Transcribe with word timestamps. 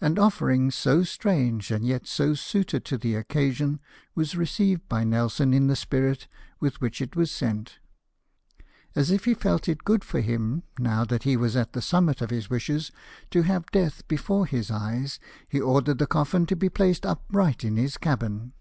An 0.00 0.20
offering 0.20 0.70
so 0.70 1.02
strange, 1.02 1.72
and 1.72 1.84
yet 1.84 2.06
so 2.06 2.32
suited 2.34 2.84
to 2.84 2.96
the 2.96 3.16
occasion, 3.16 3.80
was 4.14 4.36
received 4.36 4.88
by 4.88 5.02
Nelson 5.02 5.52
in 5.52 5.66
the 5.66 5.74
spirit 5.74 6.28
with 6.60 6.80
which 6.80 7.00
it 7.02 7.16
was 7.16 7.32
sent. 7.32 7.80
As 8.94 9.10
if 9.10 9.24
he 9.24 9.34
felt 9.34 9.68
it 9.68 9.82
good 9.82 10.04
for 10.04 10.20
him, 10.20 10.62
now 10.78 11.04
that 11.06 11.24
he 11.24 11.36
was 11.36 11.56
at 11.56 11.72
the 11.72 11.82
summit 11.82 12.20
of 12.22 12.30
his 12.30 12.48
wishes, 12.48 12.92
to 13.32 13.42
have 13.42 13.66
death 13.72 14.06
before 14.06 14.46
his 14.46 14.70
eyes, 14.70 15.18
he 15.48 15.60
ordered 15.60 15.98
the 15.98 16.06
coffin 16.06 16.46
to 16.46 16.54
be 16.54 16.68
placed 16.70 17.04
upright 17.04 17.64
in 17.64 17.76
his 17.76 17.96
cabin. 17.96 18.52